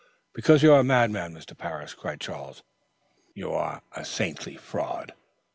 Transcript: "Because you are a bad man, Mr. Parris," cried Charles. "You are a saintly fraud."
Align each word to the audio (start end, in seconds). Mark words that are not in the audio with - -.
"Because 0.33 0.63
you 0.63 0.73
are 0.73 0.79
a 0.79 0.83
bad 0.83 1.11
man, 1.11 1.31
Mr. 1.31 1.55
Parris," 1.55 1.93
cried 1.93 2.19
Charles. 2.19 2.63
"You 3.35 3.51
are 3.53 3.83
a 3.95 4.03
saintly 4.03 4.55
fraud." 4.55 5.13